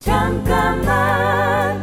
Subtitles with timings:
[0.00, 1.78] 잠깐만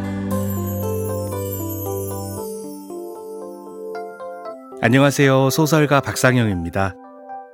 [4.82, 5.50] 안녕하세요.
[5.50, 6.94] 소설가 박상영입니다.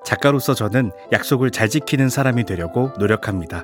[0.06, 3.62] 작가로서 저는 약속을 잘 지키는 사람이 되려고 노력합니다.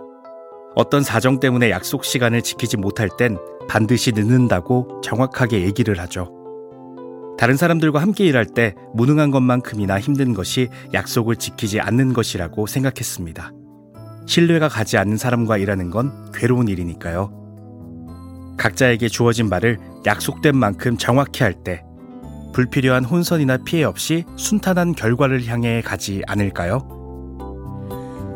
[0.75, 6.35] 어떤 사정 때문에 약속 시간을 지키지 못할 땐 반드시 늦는다고 정확하게 얘기를 하죠.
[7.39, 13.53] 다른 사람들과 함께 일할 때 무능한 것만큼이나 힘든 것이 약속을 지키지 않는 것이라고 생각했습니다.
[14.27, 17.37] 신뢰가 가지 않는 사람과 일하는 건 괴로운 일이니까요.
[18.57, 21.83] 각자에게 주어진 말을 약속된 만큼 정확히 할 때
[22.53, 26.81] 불필요한 혼선이나 피해 없이 순탄한 결과를 향해 가지 않을까요?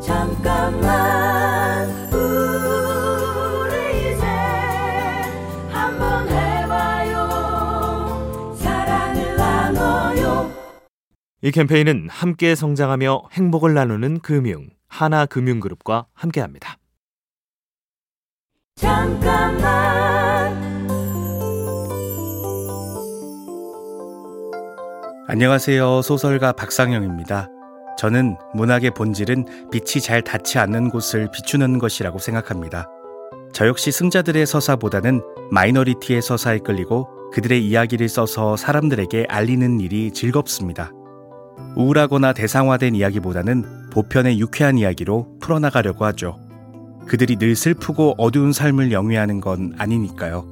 [0.01, 4.25] 잠깐만 우리 이제
[5.69, 7.27] 한번 해봐요
[8.57, 10.53] 사랑을 나눠요
[11.43, 16.77] 이 캠페인은 함께 성장하며 행복을 나누는 금융 하나금융그룹과 함께합니다.
[18.77, 19.75] 잠깐만
[25.27, 26.03] 안녕하세요.
[26.03, 27.49] 소설가 박상영입니다.
[27.99, 32.89] 저는 문학의 본질은 빛이 잘 닿지 않는 곳을 비추는 것이라고 생각합니다.
[33.53, 40.93] 저 역시 승자들의 서사보다는 마이너리티의 서사에 끌리고 그들의 이야기를 써서 사람들에게 알리는 일이 즐겁습니다.
[41.77, 46.39] 우울하거나 대상화된 이야기보다는 보편의 유쾌한 이야기로 풀어나가려고 하죠.
[47.07, 50.47] 그들이 늘 슬프고 어두운 삶을 영위하는 건 아니니까요.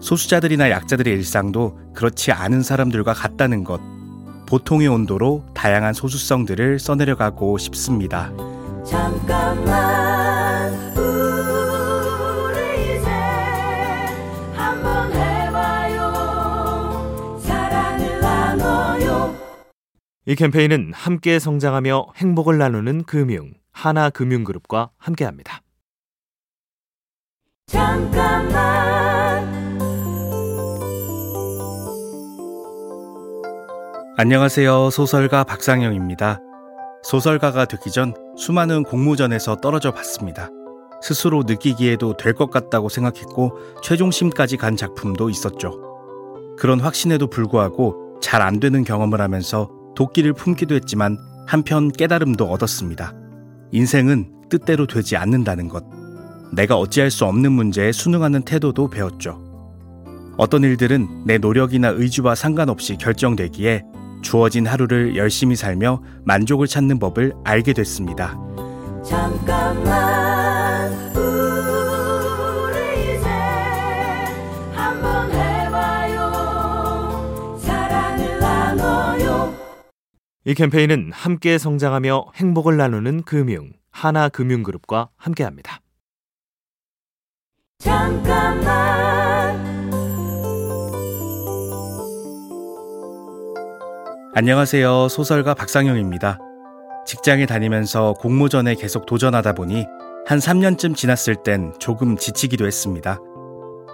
[0.00, 3.80] 소수자들이나 약자들의 일상도 그렇지 않은 사람들과 같다는 것.
[4.46, 8.32] 보통의 온도로 다양한 소수성들을 써내려가고 싶습니다.
[8.84, 10.15] 잠깐만
[20.26, 25.60] 이 캠페인은 함께 성장하며 행복을 나누는 금융 하나금융그룹과 함께합니다.
[27.66, 28.56] 잠깐만
[34.18, 34.90] 안녕하세요.
[34.90, 36.40] 소설가 박상영입니다.
[37.04, 40.48] 소설가가 되기 전 수많은 공모전에서 떨어져 봤습니다.
[41.02, 45.70] 스스로 느끼기에도 될 것 같다고 생각했고 최종심까지 간 작품도 있었죠.
[46.58, 53.12] 그런 확신에도 불구하고 잘 안 되는 경험을 하면서 도끼를 품기도 했지만 한편 깨달음도 얻었습니다.
[53.72, 55.84] 인생은 뜻대로 되지 않는다는 것.
[56.52, 59.42] 내가 어찌할 수 없는 문제에 순응하는 태도도 배웠죠.
[60.36, 63.82] 어떤 일들은 내 노력이나 의지와 상관없이 결정되기에
[64.22, 68.38] 주어진 하루를 열심히 살며 만족을 찾는 법을 알게 됐습니다.
[69.04, 70.25] 잠깐만
[80.48, 85.80] 이 캠페인은 함께 성장하며 행복을 나누는 금융 하나금융그룹과 함께합니다.
[87.80, 88.86] 잠깐만
[94.36, 95.08] 안녕하세요.
[95.08, 96.38] 소설가 박상영입니다.
[97.04, 99.84] 직장에 다니면서 공모전에 계속 도전하다 보니
[100.26, 103.18] 한 3년쯤 지났을 땐 조금 지치기도 했습니다.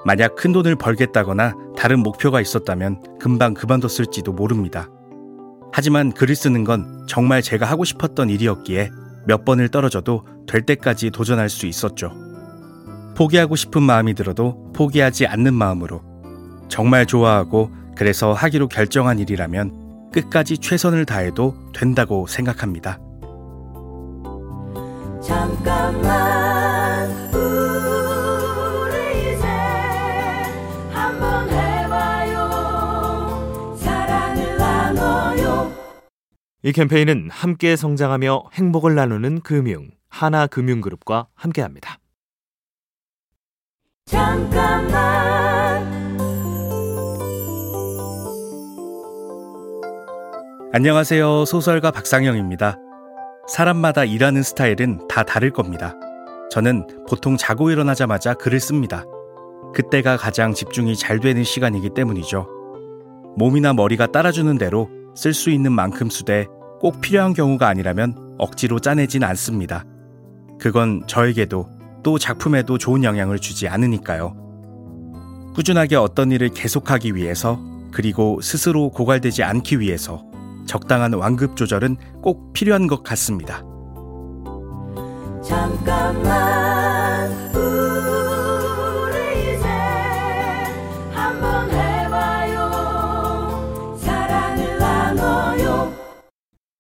[0.05, 4.91] 만약 큰 돈을 벌겠다거나 다른 목표가 있었다면 금방 그만뒀을지도 모릅니다.
[5.73, 8.91] 하지만 글을 쓰는 건 정말 제가 하고 싶었던 일이었기에
[9.27, 12.13] 몇 번을 떨어져도 될 때까지 도전할 수 있었죠.
[13.17, 16.03] 포기하고 싶은 마음이 들어도 포기하지 않는 마음으로
[16.69, 22.99] 정말 좋아하고 그래서 하기로 결정한 일이라면 끝까지 최선을 다해도 된다고 생각합니다.
[25.23, 26.32] 잠깐만
[36.65, 41.99] 이 캠페인은 함께 성장하며 행복을 나누는 금융 하나금융그룹과 함께합니다.
[44.07, 44.93] 잠깐만
[50.73, 51.47] 안녕하세요.
[51.47, 52.79] 소설가 박상영입니다.
[53.49, 55.97] 사람마다 일하는 스타일은 다 다를 겁니다.
[56.53, 59.05] 저는 보통 자고 일어나자마자 글을 씁니다.
[59.75, 62.47] 그때가 가장 집중이 잘 되는 시간이기 때문이죠.
[63.37, 66.47] 몸이나 머리가 따라주는 대로 쓸 수 있는 만큼 쓰되
[66.81, 69.85] 꼭 필요한 경우가 아니라면 억지로 짜내진 않습니다.
[70.59, 71.69] 그건 저에게도
[72.03, 74.35] 또 작품에도 좋은 영향을 주지 않으니까요.
[75.55, 77.61] 꾸준하게 어떤 일을 계속하기 위해서
[77.93, 80.25] 그리고 스스로 고갈되지 않기 위해서
[80.67, 83.63] 적당한 완급 조절은 꼭 필요한 것 같습니다.
[85.45, 86.62] 잠깐만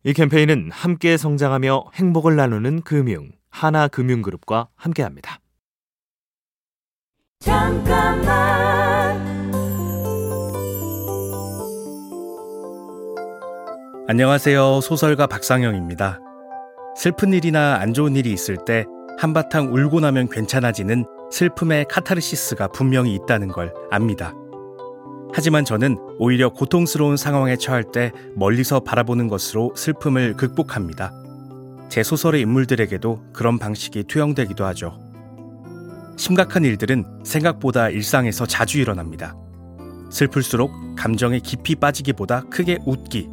[0.04, 5.38] 이 캠페인은 함께 성장하며 행복을 나누는 금융 하나금융그룹과 함께합니다.
[7.38, 8.32] 잠깐만
[14.08, 14.80] 안녕하세요.
[14.80, 16.18] 소설가 박상영입니다.
[16.96, 18.84] 슬픈 일이나 안 좋은 일이 있을 때
[19.18, 24.34] 한바탕 울고 나면 괜찮아지는 슬픔의 카타르시스가 분명히 있다는 걸 압니다.
[25.34, 31.12] 하지만 저는 오히려 고통스러운 상황에 처할 때 멀리서 바라보는 것으로 슬픔을 극복합니다.
[31.88, 34.98] 제 소설의 인물들에게도 그런 방식이 투영되기도 하죠.
[36.16, 39.34] 심각한 일들은 생각보다 일상에서 자주 일어납니다.
[40.10, 43.28] 슬플수록 감정에 깊이 빠지기보다 크게 웃기,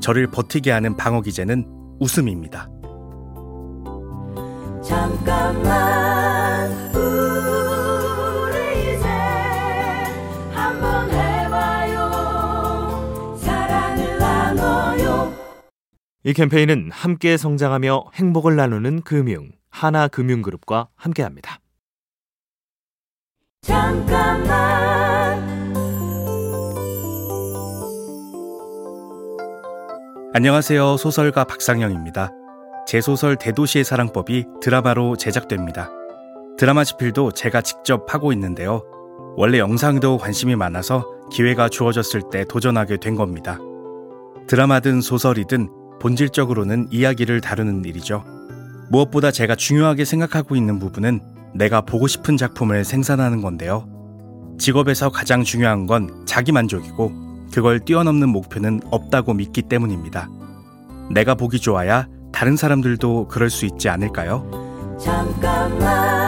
[0.00, 1.64] 저를 버티게 하는 방어 기제는
[2.00, 2.68] 웃음입니다.
[4.82, 5.97] 잠깐만
[16.28, 21.58] 이 캠페인은 함께 성장하며 행복을 나누는 금융 하나금융그룹과 함께합니다.
[23.62, 24.46] 잠깐만
[30.34, 30.98] 안녕하세요.
[30.98, 32.30] 소설가 박상영입니다.
[32.86, 35.90] 제 소설 대도시의 사랑법이 드라마로 제작됩니다.
[36.58, 38.82] 드라마 집필도 제가 직접 하고 있는데요.
[39.38, 43.58] 원래 영상도 관심이 많아서 기회가 주어졌을 때 도전하게 된 겁니다.
[44.46, 48.24] 드라마든 소설이든 본질적으로는 이야기를 다루는 일이죠.
[48.90, 51.20] 무엇보다 제가 중요하게 생각하고 있는 부분은
[51.54, 53.86] 내가 보고 싶은 작품을 생산하는 건데요.
[54.58, 57.12] 직업에서 가장 중요한 건 자기 만족이고
[57.52, 60.28] 그걸 뛰어넘는 목표는 없다고 믿기 때문입니다.
[61.10, 64.98] 내가 보기 좋아야 다른 사람들도 그럴 수 있지 않을까요?
[65.00, 66.27] 잠깐만